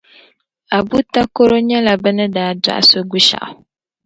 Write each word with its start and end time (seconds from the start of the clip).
Abu 0.77 0.97
Takoro 1.13 1.55
nyɛla 1.67 1.93
bɛ 2.01 2.09
ni 2.17 2.25
daa 2.35 2.51
dɔɣi 2.63 2.83
so 2.89 2.99
Gushɛɣu. 3.09 3.51